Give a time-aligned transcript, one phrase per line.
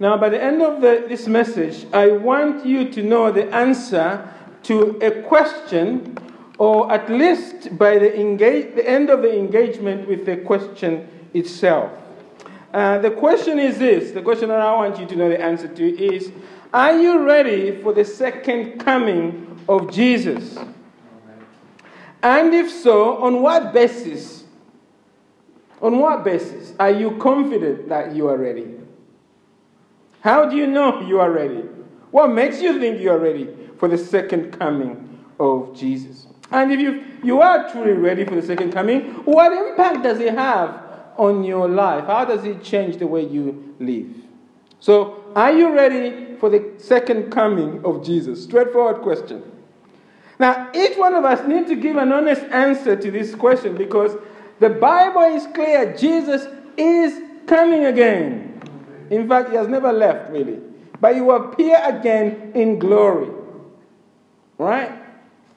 [0.00, 4.28] Now, by the end of the, this message, I want you to know the answer
[4.64, 6.18] to a question,
[6.58, 11.92] or at least by the, engage, the end of the engagement with the question itself.
[12.72, 15.68] Uh, the question is this the question that I want you to know the answer
[15.68, 16.32] to is
[16.72, 20.58] Are you ready for the second coming of Jesus?
[22.20, 24.42] And if so, on what basis?
[25.80, 28.83] On what basis are you confident that you are ready?
[30.24, 31.68] How do you know you are ready?
[32.10, 33.46] What makes you think you are ready
[33.78, 36.28] for the second coming of Jesus?
[36.50, 40.32] And if you, you are truly ready for the second coming, what impact does it
[40.32, 40.80] have
[41.18, 42.06] on your life?
[42.06, 44.08] How does it change the way you live?
[44.80, 48.44] So, are you ready for the second coming of Jesus?
[48.44, 49.42] Straightforward question.
[50.40, 54.16] Now, each one of us need to give an honest answer to this question because
[54.58, 56.46] the Bible is clear Jesus
[56.78, 58.53] is coming again.
[59.10, 60.60] In fact, he has never left, really.
[61.00, 63.28] But he will appear again in glory.
[64.58, 64.92] Right?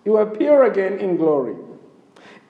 [0.03, 1.55] He will appear again in glory.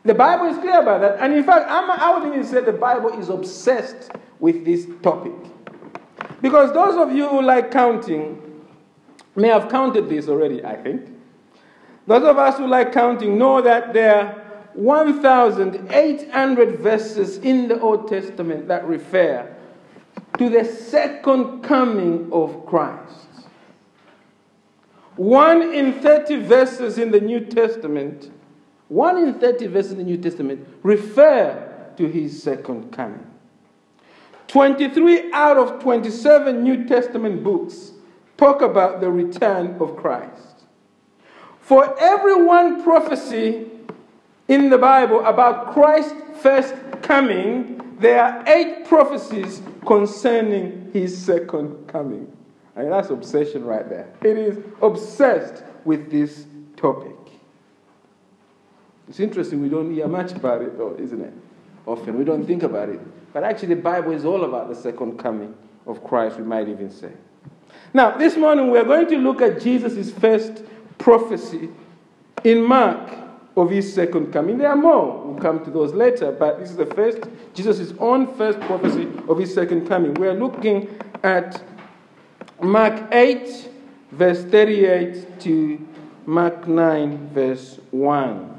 [0.03, 1.19] The Bible is clear about that.
[1.19, 5.33] And in fact, I would even say the Bible is obsessed with this topic.
[6.41, 8.41] Because those of you who like counting
[9.36, 11.09] may have counted this already, I think.
[12.05, 14.43] Those of us who like counting know that there are
[14.75, 19.53] 1,800 verses in the Old Testament that refer
[20.38, 23.27] to the second coming of Christ.
[25.16, 28.31] One in 30 verses in the New Testament,
[28.88, 33.25] one in 30 verses in the New Testament refer to his second coming.
[34.47, 37.91] 23 out of 27 New Testament books
[38.38, 40.63] talk about the return of Christ.
[41.59, 43.69] For every one prophecy
[44.47, 52.31] in the Bible about Christ's first coming, there are eight prophecies concerning his second coming.
[52.75, 54.13] I mean, that's obsession right there.
[54.21, 57.16] It is obsessed with this topic.
[59.08, 61.33] It's interesting, we don't hear much about it, though, isn't it?
[61.86, 62.99] Often we don't think about it.
[63.33, 65.55] But actually, the Bible is all about the second coming
[65.87, 67.11] of Christ, we might even say.
[67.93, 70.64] Now, this morning we're going to look at Jesus' first
[70.98, 71.69] prophecy
[72.43, 73.27] in Mark
[73.57, 74.59] of his second coming.
[74.59, 75.23] There are more.
[75.23, 77.19] We'll come to those later, but this is the first,
[77.55, 80.13] Jesus' own first prophecy of his second coming.
[80.13, 80.87] We're looking
[81.23, 81.63] at
[82.61, 83.69] Mark 8,
[84.11, 85.87] verse 38 to
[86.27, 88.53] Mark 9, verse 1.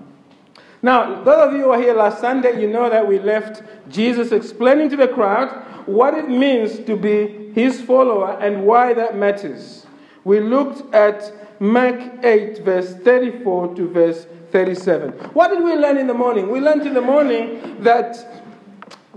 [0.83, 4.33] Now, those of you who were here last Sunday, you know that we left Jesus
[4.33, 9.87] explaining to the crowd what it means to be his follower and why that matters.
[10.25, 15.13] We looked at Mark 8, verse 34 to verse 37.
[15.33, 16.51] What did we learn in the morning?
[16.51, 18.45] We learned in the morning that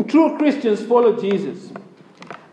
[0.07, 1.71] true Christians follow Jesus.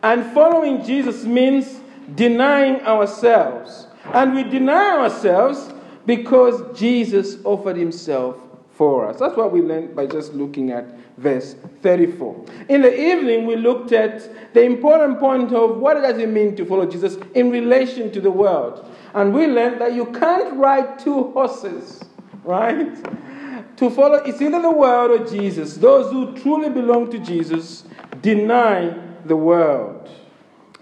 [0.02, 1.80] And following Jesus means
[2.14, 3.86] denying ourselves.
[4.14, 5.72] And we deny ourselves
[6.06, 8.36] because Jesus offered himself
[8.72, 9.18] for us.
[9.18, 10.86] That's what we learned by just looking at
[11.18, 12.44] verse 34.
[12.68, 16.64] In the evening, we looked at the important point of what does it mean to
[16.64, 18.88] follow Jesus in relation to the world.
[19.14, 22.02] And we learned that you can't ride two horses,
[22.44, 22.96] right?
[23.76, 25.76] To follow, it's either the world or Jesus.
[25.76, 27.84] Those who truly belong to Jesus
[28.22, 30.10] deny the world.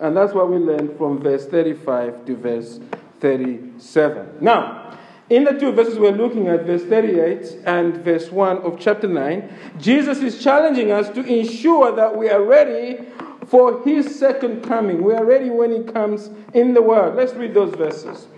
[0.01, 2.81] And that's what we learned from verse 35 to verse
[3.21, 4.39] 37.
[4.41, 9.09] Now, in the two verses we're looking at, verse 38 and verse 1 of chapter
[9.09, 13.07] 9, Jesus is challenging us to ensure that we are ready
[13.47, 15.03] for his second coming.
[15.03, 17.17] We are ready when he comes in the world.
[17.17, 18.29] Let's read those verses.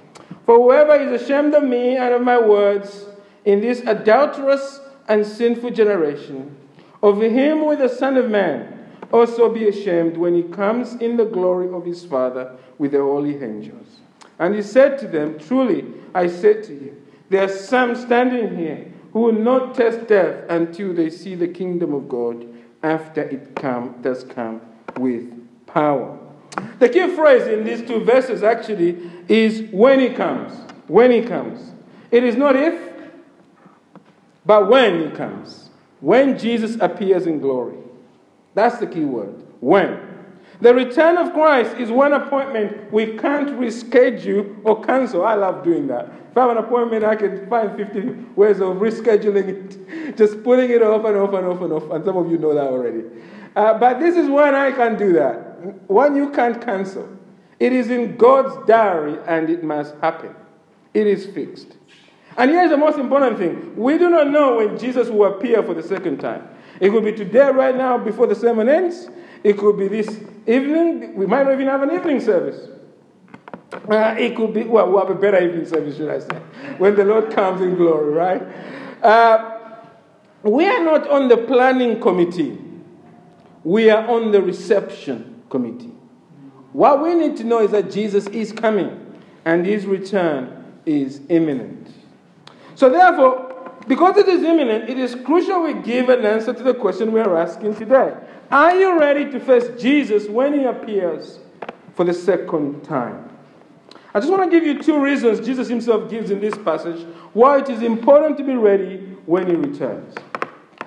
[0.47, 3.08] For whoever is ashamed of me and of my words
[3.49, 4.79] in this adulterous
[5.09, 6.55] and sinful generation,
[7.03, 11.25] of him will the Son of Man also be ashamed when he comes in the
[11.25, 14.01] glory of his Father with the holy angels.
[14.39, 18.93] And he said to them, Truly, I say to you, there are some standing here
[19.15, 22.47] who will not taste death until they see the kingdom of God
[22.83, 24.61] after it come, does come
[24.99, 25.25] with
[25.67, 26.19] power.
[26.81, 30.53] The key phrase in these two verses actually is when he comes.
[30.87, 31.73] When he comes.
[32.11, 32.88] It is not if,
[34.49, 35.69] but when he comes.
[36.01, 37.77] When Jesus appears in glory.
[38.55, 39.35] That's the key word.
[39.61, 40.01] When.
[40.63, 45.27] The return of Christ is one appointment we can't reschedule or cancel.
[45.27, 46.07] I love doing that.
[46.31, 48.01] If I have an appointment, I can find 50
[48.37, 51.91] ways of rescheduling it, just putting it off and off and off and off.
[51.91, 53.05] And some of you know that already.
[53.55, 55.91] Uh, but this is one I can do that.
[55.91, 57.07] One you can't cancel.
[57.61, 60.35] It is in God's diary and it must happen.
[60.95, 61.78] It is fixed.
[62.39, 65.75] And here's the most important thing we do not know when Jesus will appear for
[65.75, 66.49] the second time.
[66.81, 69.09] It could be today, right now, before the sermon ends.
[69.43, 70.09] It could be this
[70.47, 71.17] evening.
[71.17, 72.69] We might not even have an evening service.
[73.73, 76.37] Uh, it could be, well, we'll have a better evening service, should I say,
[76.79, 78.43] when the Lord comes in glory, right?
[79.03, 79.57] Uh,
[80.43, 82.59] we are not on the planning committee,
[83.65, 85.93] we are on the reception committee.
[86.73, 91.98] What we need to know is that Jesus is coming and his return is imminent.
[92.79, 96.75] So, therefore, because it is imminent, it is crucial we give an answer to the
[96.75, 98.15] question we are asking today.
[98.53, 101.41] Are you ready to face Jesus when he appears
[101.97, 103.31] for the second time?
[104.15, 107.59] I just want to give you two reasons Jesus himself gives in this passage why
[107.59, 110.15] it is important to be ready when he returns.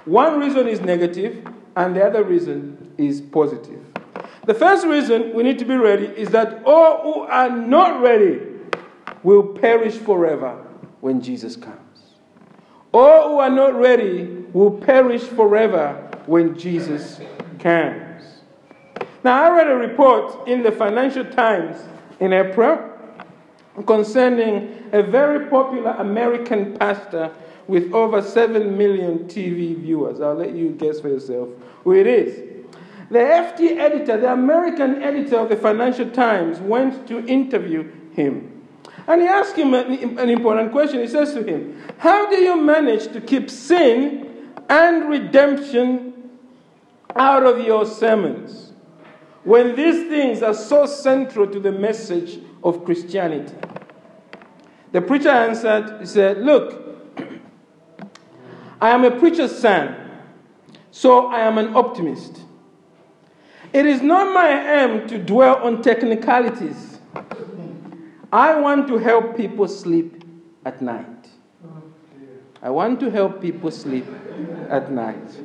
[0.06, 1.46] One reason is negative,
[1.76, 3.84] and the other reason is positive.
[4.46, 8.40] The first reason we need to be ready is that all who are not ready
[9.24, 10.66] will perish forever
[11.02, 11.81] when Jesus comes.
[12.94, 14.24] All who are not ready
[14.54, 15.94] will perish forever
[16.26, 17.22] when Jesus
[17.60, 18.24] comes.
[19.24, 21.78] Now, I read a report in the Financial Times
[22.20, 22.80] in April
[23.86, 27.32] concerning a very popular American pastor
[27.68, 30.20] with over 7 million TV viewers.
[30.20, 31.50] I'll let you guess for yourself
[31.84, 32.52] who it is.
[33.10, 38.51] The FT editor, the American editor of the Financial Times, went to interview him.
[39.12, 41.02] And he asked him an important question.
[41.02, 46.30] He says to him, How do you manage to keep sin and redemption
[47.14, 48.72] out of your sermons
[49.44, 53.54] when these things are so central to the message of Christianity?
[54.94, 56.98] The preacher answered, He said, Look,
[58.82, 59.94] I am a preacher's son,
[60.90, 62.40] so I am an optimist.
[63.74, 67.00] It is not my aim to dwell on technicalities.
[68.32, 70.24] I want to help people sleep
[70.66, 71.28] at night.
[72.62, 74.06] I want to help people sleep
[74.70, 75.40] at night.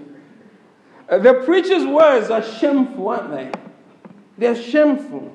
[1.08, 3.50] Uh, the preacher's words are shameful, aren't they?
[4.38, 5.32] They're shameful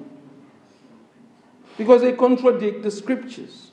[1.77, 3.71] because they contradict the scriptures.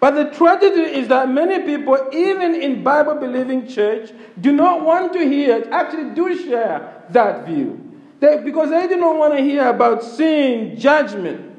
[0.00, 4.10] But the tragedy is that many people, even in Bible believing church,
[4.40, 7.78] do not want to hear, actually do share that view.
[8.18, 11.49] They, because they do not want to hear about sin, judgment,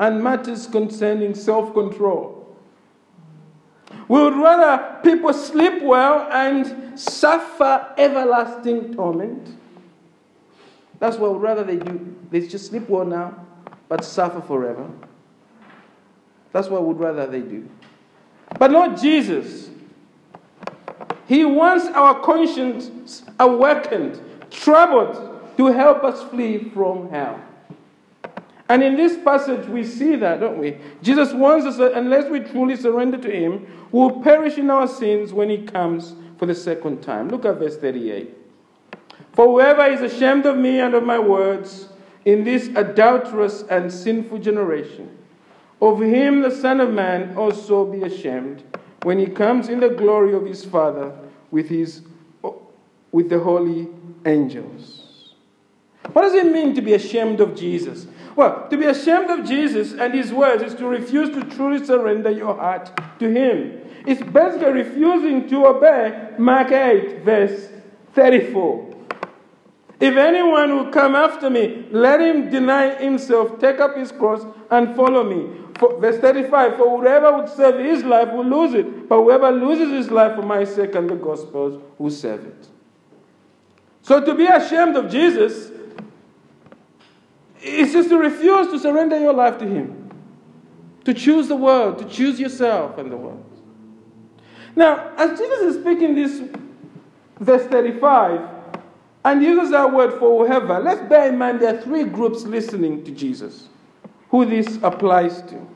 [0.00, 2.56] and matters concerning self control.
[4.08, 9.56] We would rather people sleep well and suffer everlasting torment.
[10.98, 12.16] That's what we'd rather they do.
[12.30, 13.46] They just sleep well now,
[13.88, 14.90] but suffer forever.
[16.52, 17.68] That's what we'd rather they do.
[18.58, 19.68] But not Jesus.
[21.28, 24.20] He wants our conscience awakened,
[24.50, 27.40] troubled, to help us flee from hell.
[28.70, 30.78] And in this passage, we see that, don't we?
[31.02, 35.32] Jesus warns us that unless we truly surrender to Him, we'll perish in our sins
[35.32, 37.30] when He comes for the second time.
[37.30, 38.32] Look at verse 38.
[39.32, 41.88] For whoever is ashamed of me and of my words
[42.24, 45.18] in this adulterous and sinful generation,
[45.82, 48.62] of him the Son of Man also be ashamed
[49.02, 51.12] when he comes in the glory of his Father
[51.50, 52.02] with, his,
[53.10, 53.88] with the holy
[54.26, 55.34] angels.
[56.12, 58.06] What does it mean to be ashamed of Jesus?
[58.36, 62.30] Well, to be ashamed of Jesus and his words is to refuse to truly surrender
[62.30, 63.80] your heart to him.
[64.06, 67.68] It's basically refusing to obey Mark 8, verse
[68.14, 68.90] 34.
[70.00, 74.96] If anyone will come after me, let him deny himself, take up his cross, and
[74.96, 75.60] follow me.
[75.78, 79.90] For, verse 35 For whoever would save his life will lose it, but whoever loses
[79.90, 82.68] his life for my sake and the gospel's will save it.
[84.00, 85.70] So to be ashamed of Jesus
[87.62, 90.10] is just to refuse to surrender your life to him,
[91.04, 93.44] to choose the world, to choose yourself and the world.
[94.76, 96.42] Now, as Jesus is speaking this,
[97.38, 98.48] verse 35,
[99.24, 103.04] and uses that word for whoever, let's bear in mind there are three groups listening
[103.04, 103.68] to Jesus
[104.30, 105.66] who this applies to,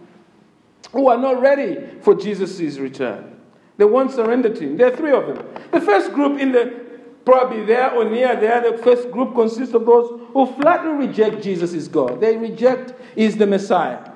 [0.92, 3.38] who are not ready for Jesus' return.
[3.76, 4.76] They won't surrender to him.
[4.76, 5.46] There are three of them.
[5.72, 6.83] The first group in the
[7.24, 11.74] probably there or near there, the first group consists of those who flatly reject Jesus
[11.74, 12.20] as God.
[12.20, 14.10] They reject is the Messiah.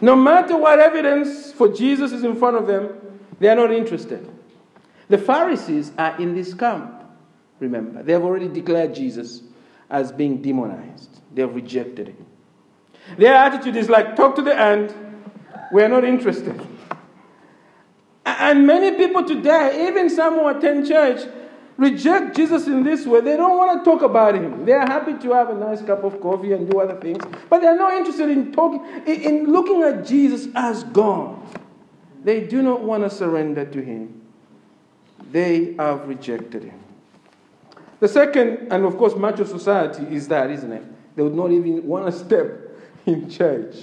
[0.00, 2.98] No matter what evidence for Jesus is in front of them,
[3.38, 4.28] they are not interested.
[5.08, 7.04] The Pharisees are in this camp.
[7.60, 9.42] Remember, they have already declared Jesus
[9.88, 11.20] as being demonized.
[11.34, 12.26] They have rejected him.
[13.16, 14.94] Their attitude is like, talk to the end,
[15.72, 16.60] we're not interested.
[18.26, 21.28] And many people today, even some who attend church,
[21.76, 23.20] reject Jesus in this way.
[23.20, 24.64] They don't want to talk about him.
[24.64, 27.60] They are happy to have a nice cup of coffee and do other things, but
[27.60, 31.40] they're not interested in talking, in looking at Jesus as God.
[32.24, 34.20] They do not want to surrender to him.
[35.30, 36.80] They have rejected him.
[38.00, 40.82] The second, and of course, much of society is that, isn't it?
[41.14, 43.76] They would not even want to step in church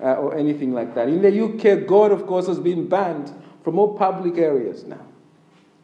[0.00, 1.08] uh, or anything like that.
[1.08, 3.32] In the UK, God, of course, has been banned
[3.68, 5.04] from all public areas now,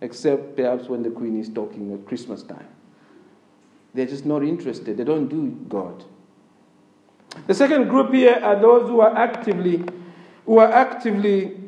[0.01, 2.67] except perhaps when the Queen is talking at Christmas time.
[3.93, 4.97] They're just not interested.
[4.97, 6.03] They don't do God.
[7.47, 9.85] The second group here are those who are actively,
[10.47, 11.61] who are actively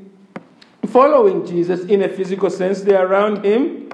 [0.87, 2.80] following Jesus in a physical sense.
[2.80, 3.90] They're around him,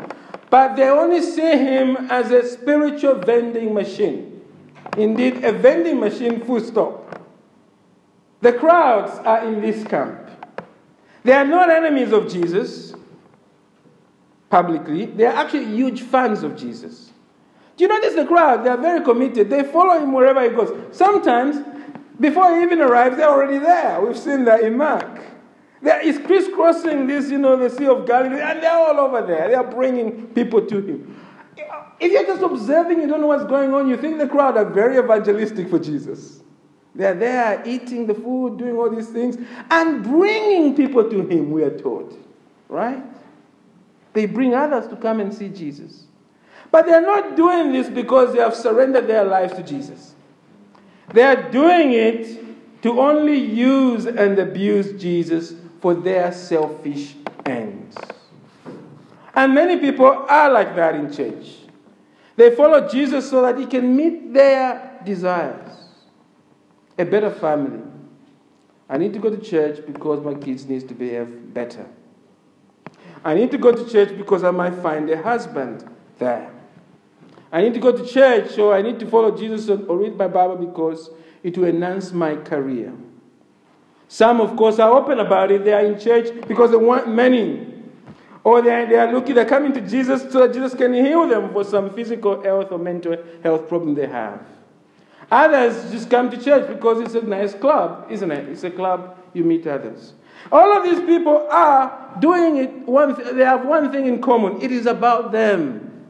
[0.48, 4.42] but they only see him as a spiritual vending machine.
[4.96, 7.20] Indeed, a vending machine, full stop.
[8.42, 10.21] The crowds are in this camp.
[11.24, 12.94] They are not enemies of Jesus
[14.50, 17.10] publicly, they are actually huge fans of Jesus.
[17.76, 18.64] Do you notice the crowd?
[18.64, 19.48] They are very committed.
[19.48, 20.94] They follow him wherever he goes.
[20.94, 21.56] Sometimes,
[22.20, 24.00] before he even arrives, they're already there.
[24.00, 25.20] We've seen that in Mark.
[26.02, 29.48] He's crisscrossing this, you know, the Sea of Galilee, and they're all over there.
[29.48, 31.18] They are bringing people to him.
[31.98, 34.64] If you're just observing, you don't know what's going on, you think the crowd are
[34.64, 36.41] very evangelistic for Jesus.
[36.94, 39.38] They're there eating the food, doing all these things,
[39.70, 42.18] and bringing people to him, we are told.
[42.68, 43.02] Right?
[44.12, 46.04] They bring others to come and see Jesus.
[46.70, 50.14] But they're not doing this because they have surrendered their lives to Jesus.
[51.12, 57.14] They are doing it to only use and abuse Jesus for their selfish
[57.46, 57.96] ends.
[59.34, 61.58] And many people are like that in church.
[62.36, 65.81] They follow Jesus so that he can meet their desires.
[67.02, 67.82] A better family.
[68.88, 71.84] I need to go to church because my kids need to behave better.
[73.24, 75.84] I need to go to church because I might find a husband
[76.20, 76.48] there.
[77.50, 80.28] I need to go to church or I need to follow Jesus or read my
[80.28, 81.10] Bible because
[81.42, 82.92] it will enhance my career.
[84.06, 85.64] Some, of course, are open about it.
[85.64, 87.66] They are in church because they want money.
[88.44, 91.26] Or they are, they are looking, they're coming to Jesus so that Jesus can heal
[91.26, 94.46] them for some physical health or mental health problem they have.
[95.32, 98.50] Others just come to church because it's a nice club, isn't it?
[98.50, 100.12] It's a club, you meet others.
[100.52, 104.60] All of these people are doing it, one th- they have one thing in common
[104.60, 106.06] it is about them.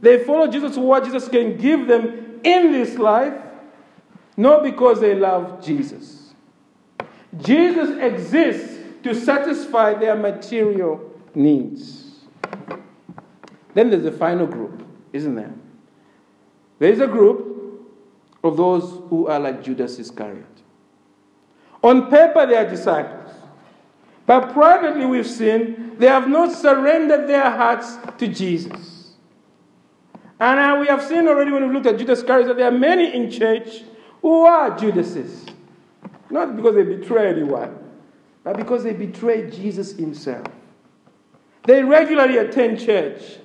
[0.00, 3.34] They follow Jesus for what Jesus can give them in this life,
[4.38, 6.32] not because they love Jesus.
[7.42, 12.20] Jesus exists to satisfy their material needs.
[13.74, 15.52] Then there's the final group, isn't there?
[16.78, 17.51] There's a group
[18.42, 20.46] of those who are like Judas Iscariot.
[21.82, 23.30] On paper, they are disciples.
[24.26, 29.14] But privately, we've seen they have not surrendered their hearts to Jesus.
[30.38, 32.78] And uh, we have seen already when we looked at Judas Iscariot that there are
[32.78, 33.82] many in church
[34.20, 35.46] who are Judases.
[36.30, 37.78] Not because they betray anyone,
[38.42, 40.46] but because they betray Jesus himself.
[41.64, 43.38] They regularly attend church.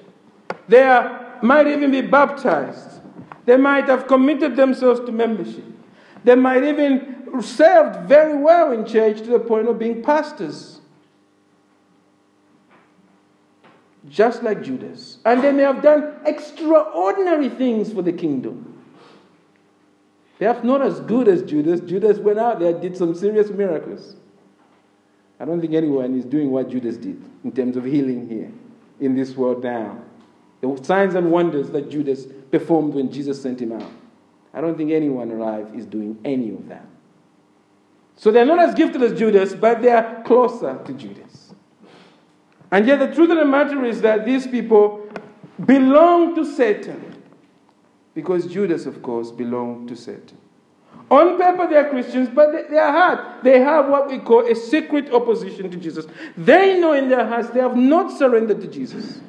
[0.67, 2.96] They are, might even be baptized.
[3.47, 5.63] They might have committed themselves to membership.
[6.25, 10.81] They might even served very well in church to the point of being pastors.
[14.09, 15.19] Just like Judas.
[15.23, 18.83] And they may have done extraordinary things for the kingdom.
[20.39, 21.79] Perhaps not as good as Judas.
[21.79, 24.17] Judas went out there, did some serious miracles.
[25.39, 28.51] I don't think anyone is doing what Judas did in terms of healing here
[28.99, 30.01] in this world now.
[30.59, 33.91] The signs and wonders that Judas performed when Jesus sent him out.
[34.53, 36.85] I don't think anyone alive is doing any of that.
[38.15, 41.53] So they're not as gifted as Judas, but they are closer to Judas.
[42.71, 45.07] And yet, the truth of the matter is that these people
[45.65, 47.15] belong to Satan.
[48.13, 50.37] Because Judas, of course, belonged to Satan.
[51.09, 54.55] On paper, they are Christians, but they are heart, they have what we call a
[54.55, 56.05] secret opposition to Jesus.
[56.35, 59.21] They know in their hearts they have not surrendered to Jesus.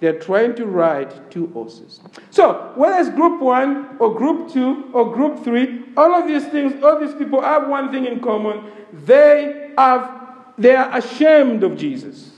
[0.00, 2.00] They're trying to ride two horses.
[2.30, 6.82] So, whether it's group one or group two or group three, all of these things,
[6.82, 8.70] all these people have one thing in common.
[8.92, 10.24] They have
[10.56, 12.30] they are ashamed of Jesus.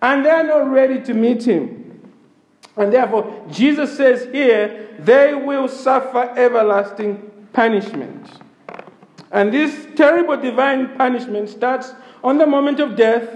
[0.00, 2.10] And they're not ready to meet him.
[2.76, 8.40] And therefore, Jesus says here, they will suffer everlasting punishment.
[9.30, 13.28] And this terrible divine punishment starts on the moment of death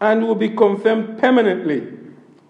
[0.00, 1.99] and will be confirmed permanently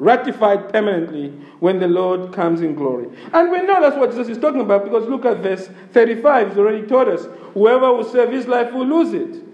[0.00, 1.28] ratified permanently
[1.60, 3.06] when the Lord comes in glory.
[3.32, 6.48] And we know that's what Jesus is talking about because look at verse 35.
[6.48, 9.44] He's already told us whoever will save his life will lose it.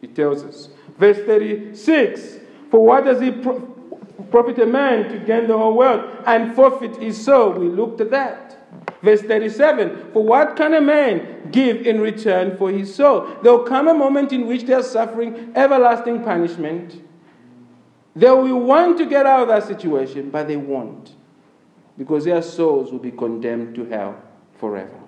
[0.00, 0.70] He tells us.
[0.98, 2.38] Verse 36
[2.70, 3.60] For what does it pro-
[4.30, 7.52] profit a man to gain the whole world and forfeit his soul?
[7.52, 8.56] We looked at that.
[9.02, 13.28] Verse 37 For what can a man give in return for his soul?
[13.42, 17.02] There will come a moment in which they are suffering everlasting punishment
[18.14, 21.14] they will want to get out of that situation, but they won't.
[22.00, 24.16] because their souls will be condemned to hell
[24.58, 24.98] forever.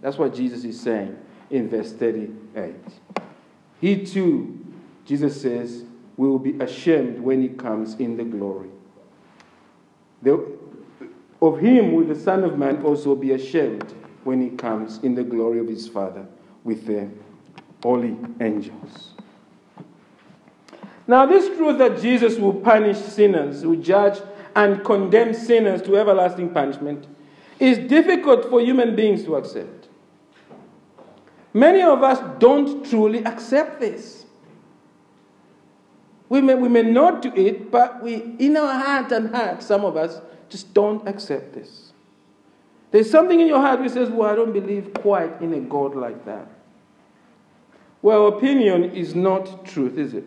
[0.00, 1.14] That's what Jesus is saying
[1.50, 2.74] in verse 38.
[3.82, 4.64] He too,
[5.04, 5.84] Jesus says,
[6.16, 8.70] will be ashamed when he comes in the glory.
[10.22, 10.56] The,
[11.42, 13.92] of him will the Son of Man also be ashamed
[14.24, 16.26] when he comes in the glory of his Father
[16.62, 17.10] with the
[17.82, 19.13] holy angels.
[21.06, 24.20] Now, this truth that Jesus will punish sinners, will judge
[24.56, 27.06] and condemn sinners to everlasting punishment,
[27.58, 29.88] is difficult for human beings to accept.
[31.52, 34.24] Many of us don't truly accept this.
[36.28, 39.84] We may, we may not do it, but we, in our heart and heart, some
[39.84, 41.92] of us just don't accept this.
[42.90, 45.94] There's something in your heart which says, Well, I don't believe quite in a God
[45.94, 46.48] like that.
[48.02, 50.24] Well, opinion is not truth, is it?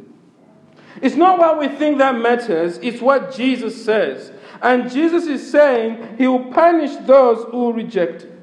[1.01, 4.31] It's not what we think that matters, it's what Jesus says.
[4.61, 8.33] And Jesus is saying he will punish those who reject him.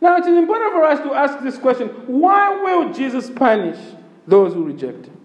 [0.00, 3.78] Now, it is important for us to ask this question why will Jesus punish
[4.26, 5.20] those who reject him?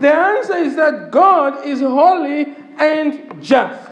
[0.00, 3.90] The answer is that God is holy and just.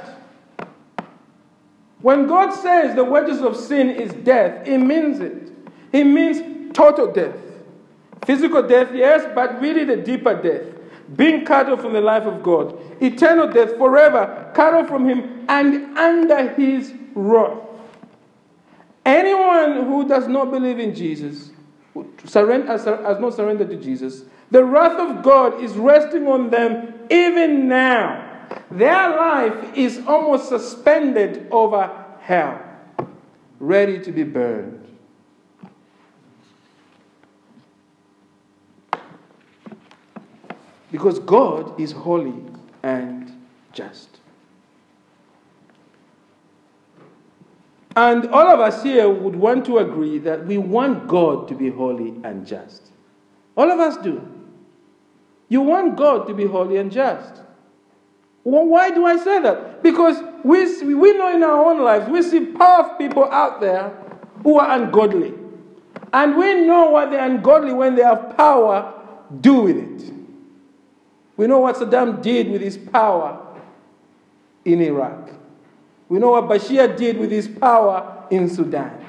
[2.02, 5.52] When God says the wages of sin is death, He means it.
[5.92, 7.36] He means total death.
[8.24, 10.79] Physical death, yes, but really the deeper death.
[11.16, 12.78] Being cut off from the life of God.
[13.02, 17.58] Eternal death, forever, cut off from Him and under His wrath.
[19.04, 21.50] Anyone who does not believe in Jesus,
[22.24, 27.66] surrender, has not surrendered to Jesus, the wrath of God is resting on them even
[27.66, 28.26] now.
[28.70, 31.90] Their life is almost suspended over
[32.20, 32.60] hell,
[33.58, 34.86] ready to be burned.
[40.90, 42.34] Because God is holy
[42.82, 43.32] and
[43.72, 44.08] just.
[47.96, 51.70] And all of us here would want to agree that we want God to be
[51.70, 52.82] holy and just.
[53.56, 54.26] All of us do.
[55.48, 57.42] You want God to be holy and just.
[58.44, 59.82] Well, why do I say that?
[59.82, 63.90] Because we, we know in our own lives, we see powerful people out there
[64.42, 65.34] who are ungodly.
[66.12, 68.94] And we know what the ungodly, when they have power,
[69.40, 70.19] do with it.
[71.40, 73.56] We know what Saddam did with his power
[74.66, 75.30] in Iraq.
[76.10, 79.02] We know what Bashir did with his power in Sudan.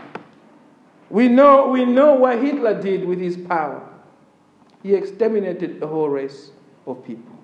[1.09, 3.85] We know, we know what Hitler did with his power.
[4.81, 6.51] He exterminated a whole race
[6.87, 7.37] of people.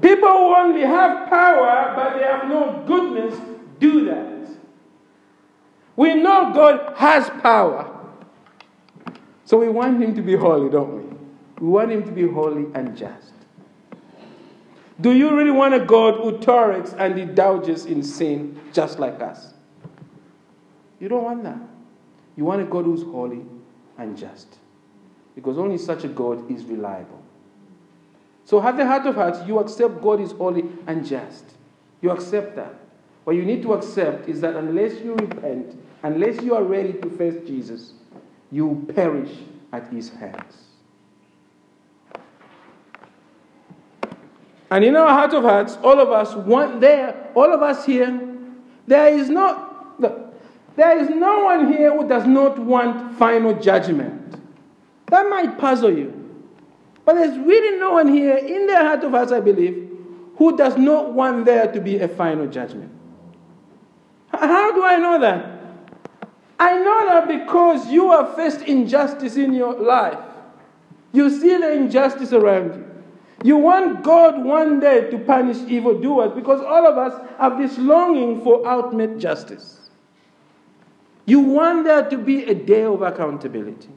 [0.00, 3.38] People who only have power but they have no goodness
[3.80, 4.48] do that.
[5.94, 7.94] We know God has power.
[9.44, 11.16] So we want Him to be holy, don't we?
[11.60, 13.33] We want Him to be holy and just.
[15.00, 19.52] Do you really want a God who tolerates and indulges in sin just like us?
[21.00, 21.58] You don't want that.
[22.36, 23.42] You want a God who's holy
[23.98, 24.58] and just.
[25.34, 27.20] Because only such a God is reliable.
[28.44, 31.44] So, at the heart of hearts, you accept God is holy and just.
[32.00, 32.74] You accept that.
[33.24, 37.10] What you need to accept is that unless you repent, unless you are ready to
[37.10, 37.94] face Jesus,
[38.52, 39.30] you perish
[39.72, 40.73] at his hands.
[44.74, 48.20] And in our heart of hearts, all of us want there, all of us here,
[48.88, 50.00] there is not,
[50.74, 54.36] there is no one here who does not want final judgment.
[55.06, 56.12] That might puzzle you.
[57.04, 59.96] But there's really no one here in their heart of hearts, I believe,
[60.38, 62.90] who does not want there to be a final judgment.
[64.32, 65.50] How do I know that?
[66.58, 70.18] I know that because you have faced injustice in your life.
[71.12, 72.93] You see the injustice around you.
[73.44, 78.40] You want God one day to punish evildoers because all of us have this longing
[78.42, 79.90] for ultimate justice.
[81.26, 83.90] You want there to be a day of accountability.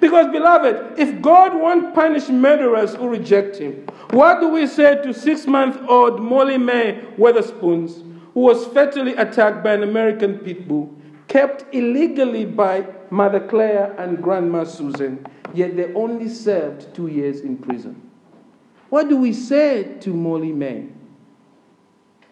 [0.00, 5.14] Because, beloved, if God won't punish murderers who reject Him, what do we say to
[5.14, 8.02] six month old Molly Mae Wotherspoons,
[8.34, 10.94] who was fatally attacked by an American pit bull,
[11.26, 17.56] kept illegally by Mother Claire and Grandma Susan, yet they only served two years in
[17.56, 18.09] prison?
[18.90, 20.86] What do we say to Molly Mae?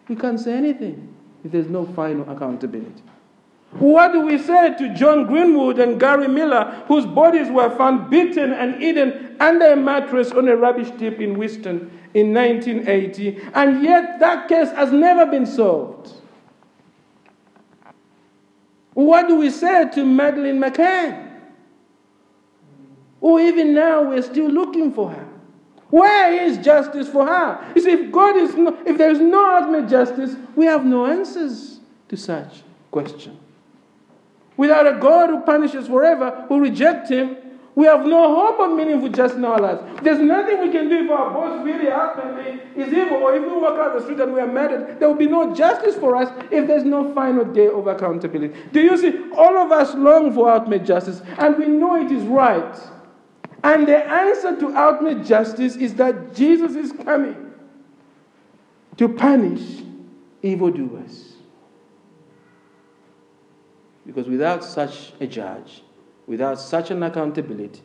[0.09, 3.03] We can't say anything if there's no final accountability.
[3.73, 8.53] What do we say to John Greenwood and Gary Miller, whose bodies were found beaten
[8.53, 14.18] and eaten under a mattress on a rubbish tip in Whiston in 1980, and yet
[14.21, 16.12] that case has never been solved?
[18.94, 21.31] What do we say to Madeleine McCann,
[23.21, 25.28] who even now we're still looking for her?
[25.90, 27.72] Where is justice for her?
[27.74, 31.07] You see, if God is no, if there is no ultimate justice, we have no
[31.07, 33.38] answers to such question.
[34.57, 37.37] Without a God who punishes forever, who reject him,
[37.74, 39.81] we have no hope of meaningful justice in our lives.
[40.03, 43.57] There's nothing we can do if our boss really ultimately is evil, or if we
[43.57, 44.98] walk out the street and we are murdered.
[44.98, 48.53] There will be no justice for us if there's no final day of accountability.
[48.72, 49.31] Do you see?
[49.37, 52.77] All of us long for ultimate justice, and we know it is right.
[53.62, 57.53] And the answer to ultimate justice is that Jesus is coming
[58.97, 59.83] to punish
[60.42, 61.35] evildoers.
[64.07, 65.83] Because without such a judge,
[66.27, 67.83] without such an accountability,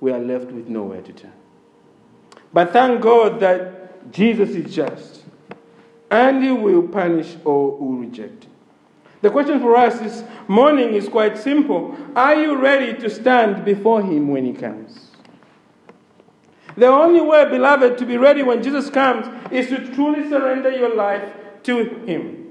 [0.00, 1.32] we are left with nowhere to turn.
[2.52, 5.24] But thank God that Jesus is just
[6.10, 8.52] and he will punish all who reject him.
[9.22, 14.02] The question for us this morning is quite simple Are you ready to stand before
[14.02, 15.05] him when he comes?
[16.76, 20.94] The only way, beloved, to be ready when Jesus comes is to truly surrender your
[20.94, 21.32] life
[21.64, 22.46] to him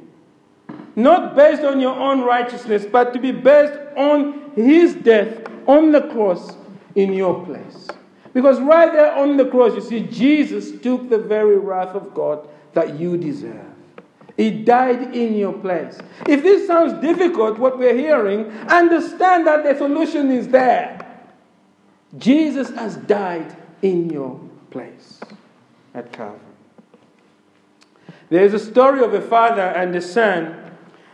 [0.96, 6.02] not based on your own righteousness, but to be based on his death on the
[6.02, 6.56] cross
[6.96, 7.88] in your place.
[8.34, 12.48] Because right there on the cross, you see, Jesus took the very wrath of God
[12.74, 13.66] that you deserve.
[14.38, 15.98] He died in your place.
[16.28, 21.02] If this sounds difficult, what we're hearing, understand that the solution is there.
[22.18, 23.56] Jesus has died
[23.86, 24.40] in your
[24.72, 25.20] place
[25.94, 26.40] at Calvary.
[28.30, 30.72] There is a story of a father and a son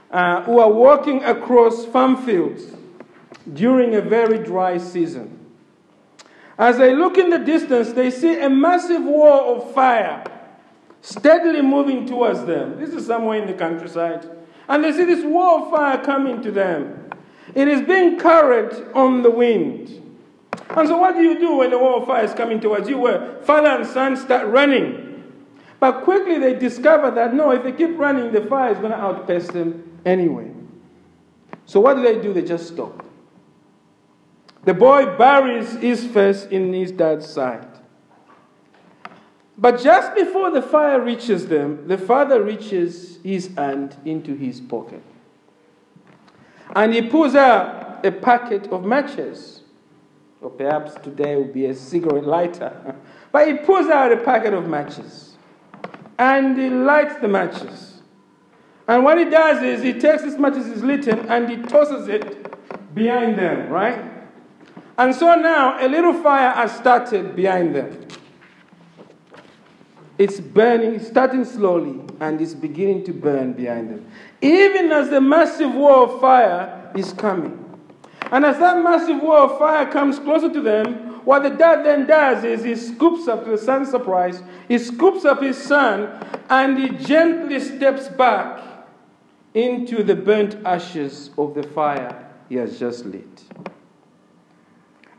[0.09, 2.63] uh, who are walking across farm fields
[3.53, 5.37] during a very dry season.
[6.57, 10.23] As they look in the distance, they see a massive wall of fire
[11.01, 12.79] steadily moving towards them.
[12.79, 14.29] This is somewhere in the countryside.
[14.69, 17.09] And they see this wall of fire coming to them.
[17.53, 20.01] It is being carried on the wind.
[20.75, 22.97] And so, what do you do when the wall of fire is coming towards you?
[22.97, 25.23] Where father and son start running.
[25.79, 28.97] But quickly they discover that no, if they keep running, the fire is going to
[28.97, 30.51] outpace them anyway.
[31.65, 32.33] So what do they do?
[32.33, 33.05] They just stop.
[34.63, 37.67] The boy buries his face in his dad's side.
[39.57, 45.03] But just before the fire reaches them, the father reaches his hand into his pocket.
[46.75, 49.60] And he pulls out a packet of matches.
[50.41, 52.95] Or perhaps today would be a cigarette lighter.
[53.31, 55.35] but he pulls out a packet of matches.
[56.17, 58.01] And he lights the matches.
[58.87, 62.07] And what he does is he takes as much as is lit and he tosses
[62.07, 64.03] it behind them, right?
[64.97, 68.07] And so now a little fire has started behind them.
[70.17, 74.11] It's burning, starting slowly, and it's beginning to burn behind them.
[74.41, 77.70] Even as the massive wall of fire is coming.
[78.31, 82.07] And as that massive wall of fire comes closer to them, what the dad then
[82.07, 86.09] does is he scoops up, to the son's surprise, he scoops up his son
[86.49, 88.63] and he gently steps back
[89.53, 93.43] into the burnt ashes of the fire he has just lit.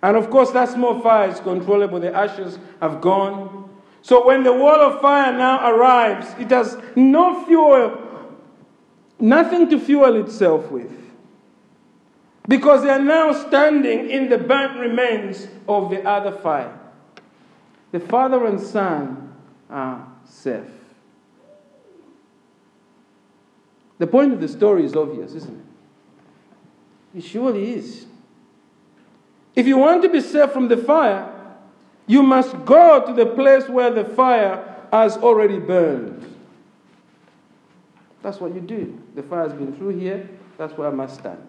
[0.02, 2.00] And of course, that small fire is controllable.
[2.00, 3.70] The ashes have gone.
[4.00, 8.36] So when the wall of fire now arrives, it has no fuel,
[9.20, 11.01] nothing to fuel itself with.
[12.48, 16.78] Because they are now standing in the burnt remains of the other fire.
[17.92, 19.34] The father and son
[19.70, 20.64] are safe.
[23.98, 25.56] The point of the story is obvious, isn't
[27.14, 27.18] it?
[27.18, 28.06] It surely is.
[29.54, 31.28] If you want to be safe from the fire,
[32.06, 36.34] you must go to the place where the fire has already burned.
[38.22, 39.00] That's what you do.
[39.14, 41.46] The fire has been through here, that's where I must stand.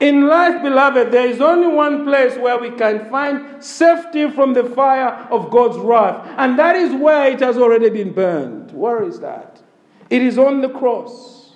[0.00, 4.62] In life, beloved, there is only one place where we can find safety from the
[4.62, 8.70] fire of God's wrath, and that is where it has already been burned.
[8.70, 9.60] Where is that?
[10.08, 11.52] It is on the cross.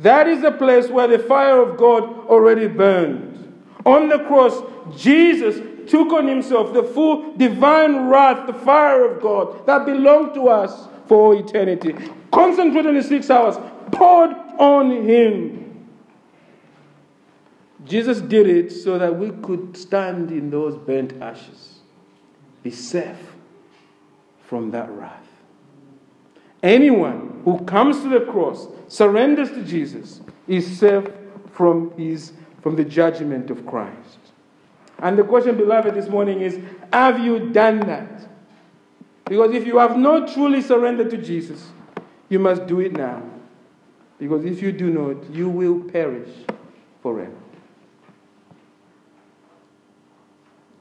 [0.00, 3.62] That is the place where the fire of God already burned.
[3.86, 4.60] On the cross,
[4.98, 10.48] Jesus took on himself the full divine wrath, the fire of God that belonged to
[10.48, 11.94] us for eternity.
[12.32, 13.56] Concentrated in six hours,
[13.92, 15.63] poured on him.
[17.84, 21.80] Jesus did it so that we could stand in those burnt ashes,
[22.62, 23.34] be safe
[24.46, 25.26] from that wrath.
[26.62, 31.06] Anyone who comes to the cross, surrenders to Jesus, is safe
[31.52, 34.18] from, his, from the judgment of Christ.
[35.00, 36.58] And the question, beloved, this morning is
[36.92, 38.26] Have you done that?
[39.26, 41.70] Because if you have not truly surrendered to Jesus,
[42.28, 43.22] you must do it now.
[44.18, 46.30] Because if you do not, you will perish
[47.02, 47.43] forever.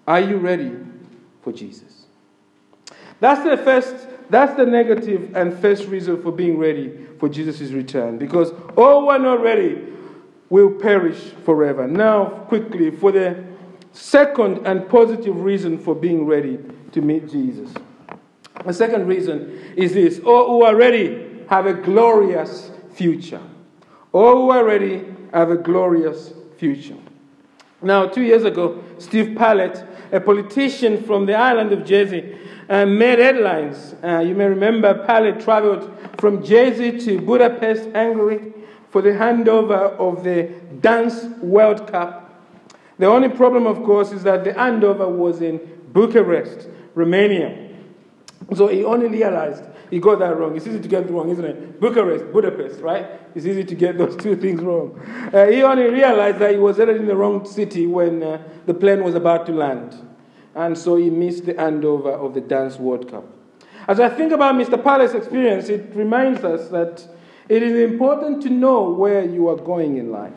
[0.07, 0.71] Are you ready
[1.43, 2.05] for Jesus.
[3.19, 8.17] That's the first, that's the negative and first reason for being ready for Jesus' return.
[8.17, 9.81] Because all who are not ready
[10.49, 11.87] will perish forever.
[11.87, 13.43] Now, quickly, for the
[13.91, 16.59] second and positive reason for being ready
[16.91, 17.71] to meet Jesus.
[18.65, 23.41] The second reason is this all who are ready have a glorious future.
[24.11, 26.97] All who are ready have a glorious future.
[27.81, 32.37] Now, two years ago, Steve Pallett, a politician from the island of Jersey,
[32.69, 33.95] uh, made headlines.
[34.03, 38.53] Uh, you may remember Pallett traveled from Jersey to Budapest, Hungary,
[38.89, 40.49] for the handover of the
[40.81, 42.19] Dance World Cup.
[42.99, 45.59] The only problem, of course, is that the handover was in
[45.91, 47.69] Bucharest, Romania.
[48.55, 50.55] So he only realized he got that wrong.
[50.55, 51.79] It's easy to get wrong, isn't it?
[51.79, 53.05] Bucharest, Budapest, right?
[53.35, 54.99] It's easy to get those two things wrong.
[55.33, 58.73] Uh, he only realized that he was headed in the wrong city when uh, the
[58.73, 59.95] plane was about to land.
[60.55, 63.25] And so he missed the handover of the Dance World Cup.
[63.87, 64.81] As I think about Mr.
[64.81, 67.05] Pallett's experience, it reminds us that
[67.49, 70.33] it is important to know where you are going in life.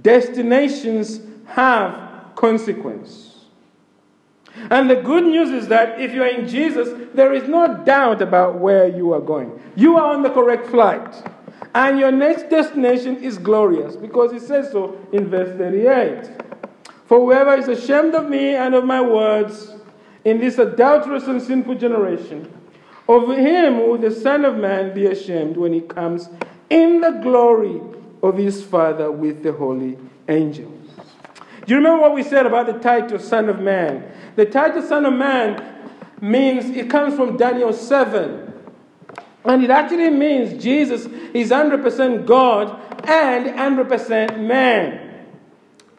[0.00, 3.27] Destinations have consequence.
[4.70, 8.20] And the good news is that if you are in Jesus, there is no doubt
[8.20, 9.60] about where you are going.
[9.76, 11.14] You are on the correct flight.
[11.74, 16.30] And your next destination is glorious because it says so in verse 38.
[17.06, 19.70] For whoever is ashamed of me and of my words
[20.24, 22.52] in this adulterous and sinful generation,
[23.08, 26.28] of him will the Son of Man be ashamed when he comes
[26.68, 27.80] in the glory
[28.22, 29.96] of his Father with the holy
[30.28, 30.77] angels.
[31.68, 34.10] Do you remember what we said about the title Son of Man?
[34.36, 38.54] The title Son of Man means it comes from Daniel 7.
[39.44, 41.04] And it actually means Jesus
[41.34, 42.70] is 100% God
[43.06, 45.26] and 100% man.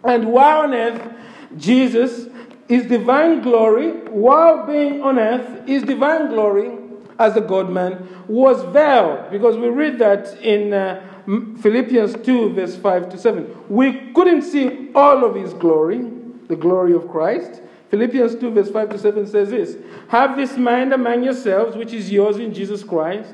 [0.03, 1.13] And while on earth,
[1.55, 2.27] Jesus
[2.67, 6.79] is divine glory, while being on earth, is divine glory
[7.19, 9.29] as the God man was veiled.
[9.29, 13.55] Because we read that in uh, Philippians 2, verse 5 to 7.
[13.69, 16.09] We couldn't see all of his glory,
[16.47, 17.61] the glory of Christ.
[17.91, 22.11] Philippians 2, verse 5 to 7 says this Have this mind among yourselves, which is
[22.11, 23.31] yours in Jesus Christ,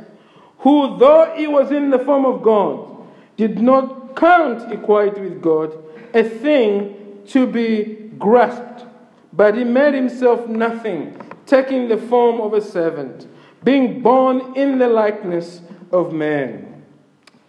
[0.60, 5.78] who, though he was in the form of God, did not count equality with God
[6.14, 8.86] a thing to be grasped,
[9.32, 13.28] but he made himself nothing, taking the form of a servant,
[13.64, 16.75] being born in the likeness of man.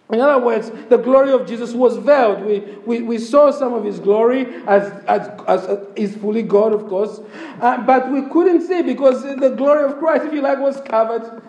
[0.09, 2.45] In other words, the glory of Jesus was veiled.
[2.45, 6.87] We, we, we saw some of his glory as, as, as he's fully God, of
[6.87, 7.19] course,
[7.59, 11.41] uh, but we couldn't see because the glory of Christ, if you like, was covered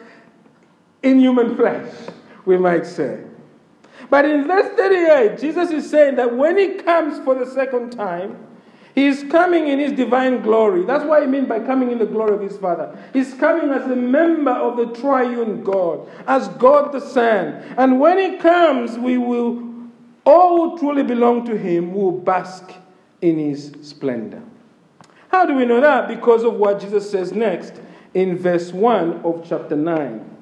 [1.05, 1.89] in human flesh,
[2.47, 3.23] we might say.
[4.11, 8.45] But in verse 38, Jesus is saying that when he comes for the second time,
[8.95, 10.85] he is coming in his divine glory.
[10.85, 12.97] That's what I mean by coming in the glory of his Father.
[13.13, 17.63] He's coming as a member of the triune God, as God the Son.
[17.77, 19.63] And when he comes, we will,
[20.25, 22.73] all who truly belong to him, will bask
[23.21, 24.43] in his splendor.
[25.29, 26.09] How do we know that?
[26.09, 27.81] Because of what Jesus says next
[28.15, 30.38] in verse 1 of chapter 9.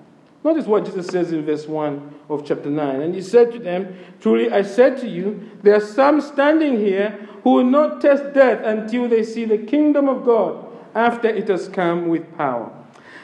[0.47, 3.01] Notice what Jesus says in verse 1 of chapter 9.
[3.01, 7.19] And he said to them, Truly I said to you, there are some standing here
[7.43, 11.67] who will not taste death until they see the kingdom of God after it has
[11.67, 12.73] come with power.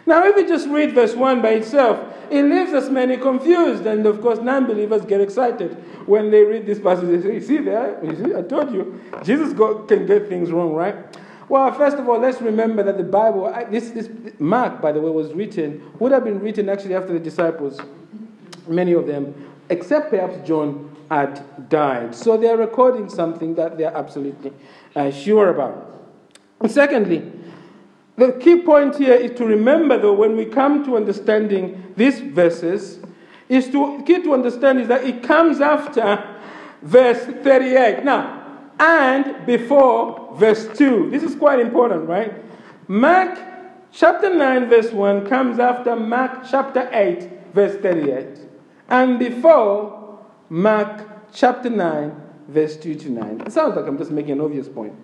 [0.04, 3.86] Now, if we just read verse 1 by itself, it leaves us many confused.
[3.86, 5.74] And of course, non believers get excited
[6.08, 7.22] when they read this passage.
[7.22, 8.04] They say, see there?
[8.04, 9.56] You see, I told you, Jesus
[9.86, 10.96] can get things wrong, right?
[11.52, 15.10] Well, first of all, let's remember that the Bible, this, this Mark, by the way,
[15.10, 17.78] was written, would have been written actually after the disciples,
[18.66, 19.34] many of them,
[19.68, 22.14] except perhaps John, had died.
[22.14, 24.54] So they're recording something that they're absolutely
[24.96, 26.08] uh, sure about.
[26.60, 27.30] And secondly,
[28.16, 32.98] the key point here is to remember, though, when we come to understanding these verses,
[33.50, 36.24] is to key to understand is that it comes after
[36.80, 38.06] verse 38.
[38.06, 38.41] Now,
[38.82, 41.10] and before verse 2.
[41.10, 42.42] This is quite important, right?
[42.88, 43.38] Mark
[43.92, 48.40] chapter 9, verse 1 comes after Mark chapter 8, verse 38.
[48.88, 50.18] And before
[50.48, 53.42] Mark chapter 9, verse 2 to 9.
[53.46, 54.94] It sounds like I'm just making an obvious point.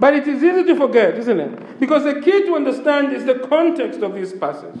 [0.00, 1.78] But it is easy to forget, isn't it?
[1.78, 4.80] Because the key to understand is the context of this passage.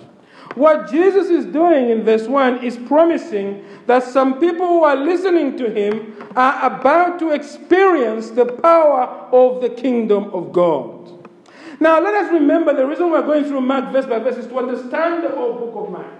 [0.54, 5.56] What Jesus is doing in verse 1 is promising that some people who are listening
[5.58, 11.28] to him are about to experience the power of the kingdom of God.
[11.80, 14.58] Now, let us remember the reason we're going through Mark verse by verse is to
[14.58, 16.12] understand the whole book of Mark.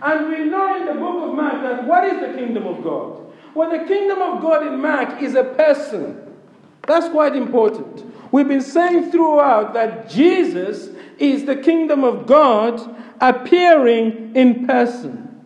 [0.00, 3.20] And we know in the book of Mark that what is the kingdom of God?
[3.54, 6.18] Well, the kingdom of God in Mark is a person.
[6.86, 8.10] That's quite important.
[8.32, 10.88] We've been saying throughout that Jesus
[11.22, 12.80] is the kingdom of God
[13.20, 15.44] appearing in person.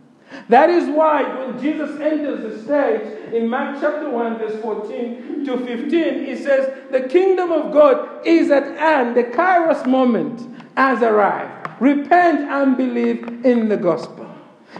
[0.48, 5.58] That is why when Jesus enters the stage in Mark chapter 1, verse 14 to
[5.58, 10.42] 15, he says, The kingdom of God is at hand, the kairos moment
[10.76, 11.70] has arrived.
[11.80, 14.26] Repent and believe in the gospel.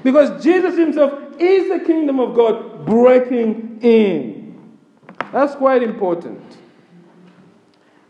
[0.02, 4.78] Because Jesus himself is the kingdom of God breaking in.
[5.32, 6.42] That's quite important.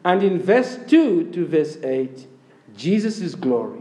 [0.05, 2.27] And in verse 2 to verse 8,
[2.77, 3.81] Jesus' glory,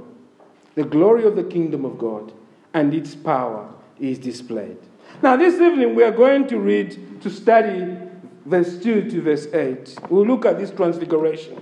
[0.75, 2.31] the glory of the kingdom of God,
[2.73, 4.77] and its power is displayed.
[5.21, 7.97] Now, this evening we are going to read, to study
[8.45, 9.97] verse 2 to verse 8.
[10.10, 11.62] We'll look at this transfiguration,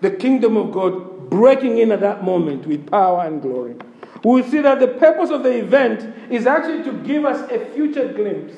[0.00, 3.74] the kingdom of God breaking in at that moment with power and glory.
[4.22, 8.12] We'll see that the purpose of the event is actually to give us a future
[8.12, 8.54] glimpse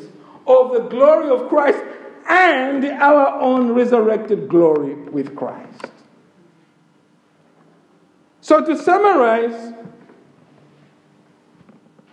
[0.46, 1.78] of the glory of Christ
[2.28, 5.90] and our own resurrected glory with Christ.
[8.44, 9.72] So, to summarize,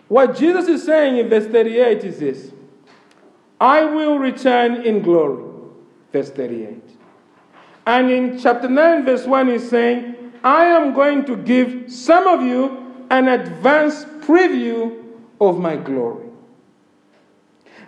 [0.08, 2.52] what Jesus is saying in verse 38 is this
[3.60, 5.44] I will return in glory.
[6.10, 6.82] Verse 38.
[7.86, 12.40] And in chapter 9, verse 1, he's saying, I am going to give some of
[12.40, 15.04] you an advance preview
[15.38, 16.31] of my glory.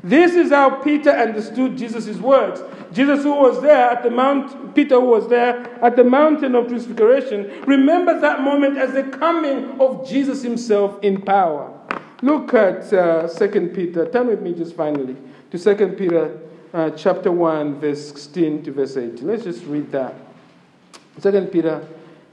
[0.04, 2.60] This is how Peter understood Jesus' words.
[2.92, 6.68] Jesus, who was there at the mount, Peter, who was there at the mountain of
[6.68, 11.72] transfiguration, remembers that moment as the coming of Jesus himself in power.
[12.20, 14.06] Look at uh, 2 Peter.
[14.10, 15.16] Turn with me just finally
[15.50, 16.38] to 2 Peter
[16.74, 19.26] uh, chapter 1, verse 16 to verse 18.
[19.26, 20.14] Let's just read that.
[21.22, 21.88] 2 Peter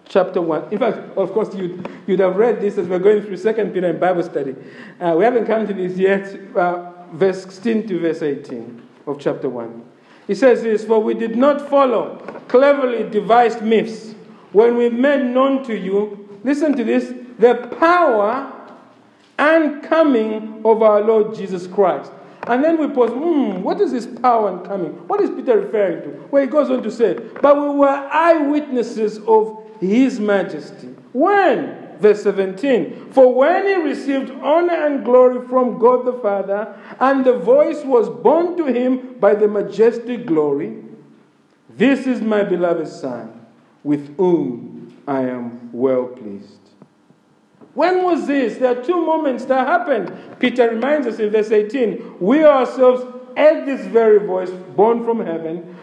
[0.10, 0.74] chapter 1.
[0.74, 3.88] In fact, of course, you'd, you'd have read this as we're going through 2 Peter
[3.88, 4.56] in Bible study.
[5.00, 6.38] Uh, we haven't come to this yet.
[6.54, 9.84] Uh, verse 16 to verse 18 of chapter 1.
[10.28, 14.16] He says this For we did not follow cleverly devised myths
[14.52, 18.52] when we made known to you, listen to this, the power
[19.40, 22.12] and coming of our Lord Jesus Christ.
[22.48, 24.92] And then we pause, hmm, what is this power and coming?
[25.08, 26.28] What is Peter referring to?
[26.32, 30.88] Well, he goes on to say, but we were eyewitnesses of his majesty.
[31.14, 31.81] When?
[32.02, 33.12] Verse 17.
[33.12, 38.10] For when he received honor and glory from God the Father, and the voice was
[38.10, 40.84] borne to him by the majestic glory,
[41.70, 43.46] This is my beloved Son,
[43.84, 46.58] with whom I am well pleased.
[47.76, 48.58] When was this?
[48.58, 50.12] There are two moments that happened.
[50.40, 53.04] Peter reminds us in verse 18 we ourselves
[53.38, 55.78] at this very voice borne from heaven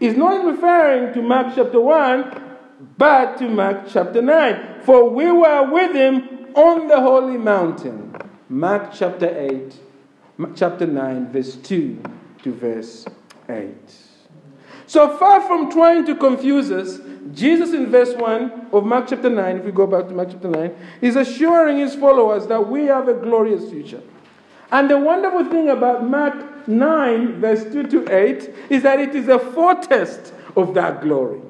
[0.00, 2.49] is not referring to Mark chapter 1,
[2.96, 4.80] but to Mark chapter 9.
[4.82, 8.14] For we were with him on the holy mountain.
[8.48, 9.74] Mark chapter 8,
[10.56, 12.02] chapter 9, verse 2
[12.42, 13.06] to verse
[13.48, 13.74] 8.
[14.86, 16.98] So far from trying to confuse us,
[17.32, 20.48] Jesus in verse 1 of Mark chapter 9, if we go back to Mark chapter
[20.48, 24.02] 9, is assuring his followers that we have a glorious future.
[24.72, 29.28] And the wonderful thing about Mark 9, verse 2 to 8, is that it is
[29.28, 31.40] a foretaste of that glory.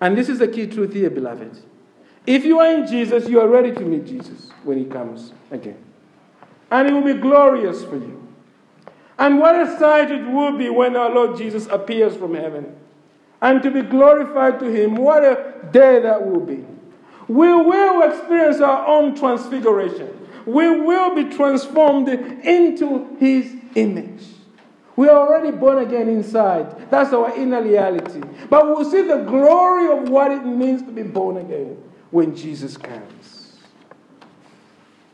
[0.00, 1.58] And this is the key truth here, beloved.
[2.26, 5.78] If you are in Jesus, you are ready to meet Jesus when he comes again.
[6.70, 8.28] And it will be glorious for you.
[9.18, 12.76] And what a sight it will be when our Lord Jesus appears from heaven.
[13.42, 16.64] And to be glorified to him, what a day that will be.
[17.28, 20.16] We will experience our own transfiguration.
[20.46, 24.22] We will be transformed into his image.
[24.96, 26.90] We are already born again inside.
[26.90, 28.20] That's our inner reality.
[28.48, 32.76] But we'll see the glory of what it means to be born again when Jesus
[32.76, 33.30] comes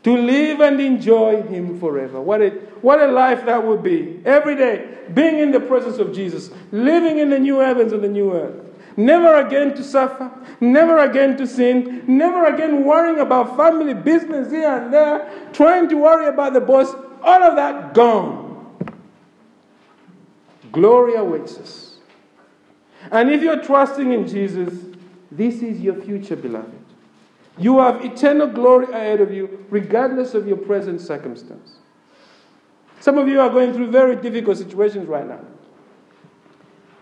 [0.07, 2.21] to live and enjoy Him forever.
[2.21, 4.21] What a, what a life that would be.
[4.23, 8.07] Every day, being in the presence of Jesus, living in the new heavens and the
[8.07, 8.55] new earth.
[8.95, 14.77] Never again to suffer, never again to sin, never again worrying about family business here
[14.77, 16.93] and there, trying to worry about the boss.
[17.21, 18.46] All of that gone.
[20.71, 21.97] Glory awaits us.
[23.11, 24.73] And if you're trusting in Jesus,
[25.31, 26.73] this is your future, beloved.
[27.57, 31.77] You have eternal glory ahead of you, regardless of your present circumstance.
[32.99, 35.41] Some of you are going through very difficult situations right now,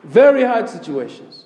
[0.03, 1.45] very hard situations.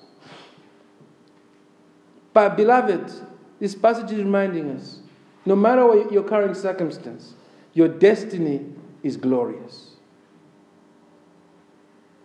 [2.32, 3.12] But, beloved,
[3.58, 5.00] this passage is reminding us
[5.44, 7.34] no matter what your current circumstance,
[7.74, 8.66] your destiny
[9.02, 9.89] is glorious.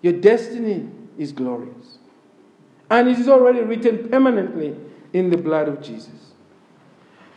[0.06, 0.88] Your destiny
[1.18, 1.98] is glorious.
[2.92, 4.76] And it is already written permanently
[5.14, 6.34] in the blood of Jesus.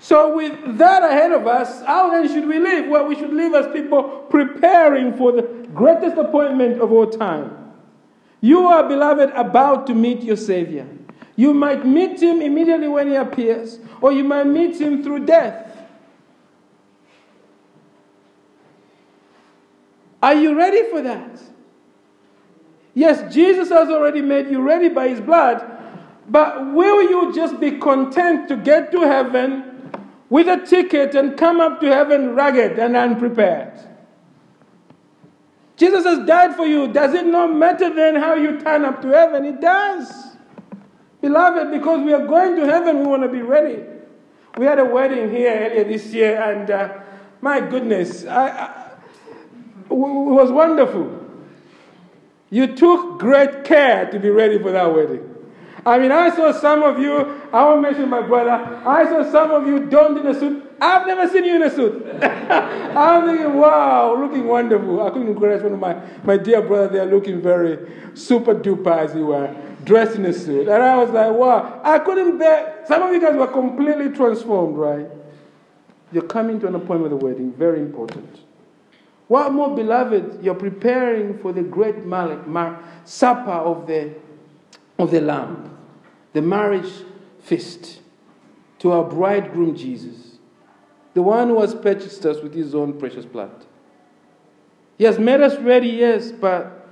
[0.01, 2.91] So, with that ahead of us, how then should we live?
[2.91, 7.73] Well, we should live as people preparing for the greatest appointment of all time.
[8.43, 10.87] You are, beloved, about to meet your Savior.
[11.37, 15.75] You might meet him immediately when he appears, or you might meet him through death.
[20.23, 21.41] Are you ready for that?
[22.99, 25.65] Yes, Jesus has already made you ready by his blood,
[26.29, 29.93] but will you just be content to get to heaven
[30.29, 33.79] with a ticket and come up to heaven ragged and unprepared?
[35.77, 36.93] Jesus has died for you.
[36.93, 39.45] Does it not matter then how you turn up to heaven?
[39.45, 40.11] It does.
[41.21, 43.85] Beloved, because we are going to heaven, we want to be ready.
[44.57, 46.99] We had a wedding here earlier this year, and uh,
[47.43, 48.91] my goodness, I, I,
[49.89, 51.28] it was wonderful.
[52.51, 55.35] You took great care to be ready for that wedding.
[55.85, 59.51] I mean, I saw some of you, I won't mention my brother, I saw some
[59.51, 60.65] of you donned in a suit.
[60.81, 62.07] I've never seen you in a suit.
[62.23, 65.01] I'm thinking, wow, looking wonderful.
[65.05, 69.15] I couldn't encourage one of my, my dear brother there looking very super duper as
[69.15, 70.69] you were, dressed in a suit.
[70.69, 72.85] And I was like, wow, I couldn't bear.
[72.87, 75.07] Some of you guys were completely transformed, right?
[76.13, 78.41] You're coming to an appointment of the wedding, very important.
[79.29, 84.15] What more, beloved, you're preparing for the great mar- mar- supper of the,
[84.99, 85.77] of the Lamb,
[86.33, 86.91] the marriage
[87.41, 88.01] feast
[88.79, 90.39] to our bridegroom Jesus,
[91.13, 93.67] the one who has purchased us with his own precious blood.
[94.97, 96.89] He has made us ready, yes, but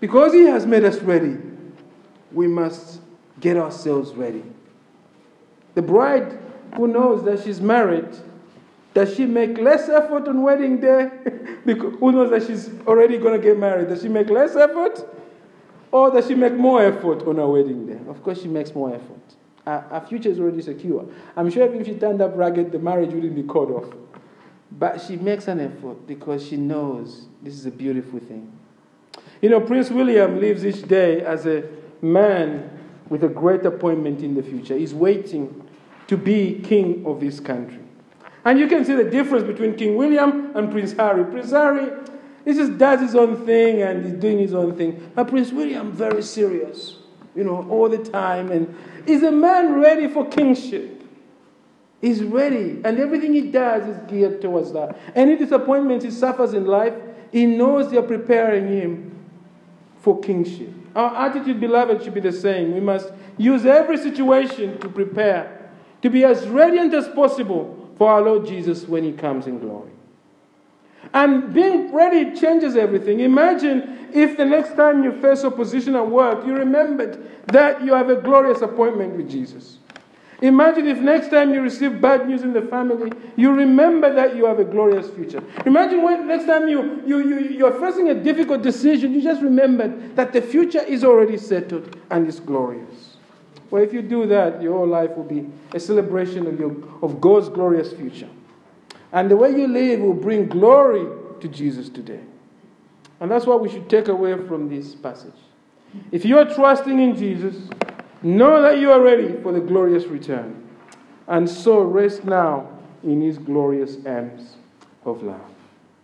[0.00, 1.38] because he has made us ready,
[2.32, 3.00] we must
[3.40, 4.44] get ourselves ready.
[5.74, 6.38] The bride
[6.76, 8.08] who knows that she's married
[8.92, 11.10] does she make less effort on wedding day?
[11.64, 13.88] because who knows that she's already going to get married?
[13.88, 15.06] Does she make less effort?
[15.92, 17.98] Or does she make more effort on her wedding day?
[18.08, 19.20] Of course, she makes more effort.
[19.66, 21.06] Our, our future is already secure.
[21.36, 23.92] I'm sure even if she turned up ragged, the marriage wouldn't be cut off.
[24.72, 28.52] But she makes an effort because she knows this is a beautiful thing.
[29.42, 31.64] You know, Prince William lives each day as a
[32.02, 32.78] man
[33.08, 34.76] with a great appointment in the future.
[34.76, 35.68] He's waiting
[36.06, 37.80] to be king of this country.
[38.44, 41.24] And you can see the difference between King William and Prince Harry.
[41.24, 41.90] Prince Harry,
[42.44, 45.12] he just does his own thing and he's doing his own thing.
[45.14, 46.96] But Prince William, very serious,
[47.34, 48.50] you know, all the time.
[48.50, 48.74] And
[49.06, 51.02] he's a man ready for kingship.
[52.00, 52.80] He's ready.
[52.82, 54.98] And everything he does is geared towards that.
[55.14, 56.94] Any disappointments he suffers in life,
[57.30, 59.28] he knows they're preparing him
[59.98, 60.72] for kingship.
[60.96, 62.72] Our attitude, beloved, should be the same.
[62.72, 65.70] We must use every situation to prepare,
[66.00, 69.90] to be as radiant as possible our Lord Jesus when he comes in glory.
[71.12, 73.20] And being ready changes everything.
[73.20, 78.10] Imagine if the next time you face opposition at work, you remembered that you have
[78.10, 79.78] a glorious appointment with Jesus.
[80.42, 84.46] Imagine if next time you receive bad news in the family, you remember that you
[84.46, 85.42] have a glorious future.
[85.66, 89.88] Imagine when next time you, you, you, you're facing a difficult decision, you just remember
[90.14, 93.09] that the future is already settled and is glorious.
[93.70, 97.20] Well, if you do that, your whole life will be a celebration of, your, of
[97.20, 98.28] God's glorious future.
[99.12, 101.06] And the way you live will bring glory
[101.40, 102.20] to Jesus today.
[103.20, 105.34] And that's what we should take away from this passage.
[106.10, 107.56] If you are trusting in Jesus,
[108.22, 110.68] know that you are ready for the glorious return.
[111.26, 112.68] And so rest now
[113.02, 114.56] in his glorious arms
[115.04, 115.40] of love.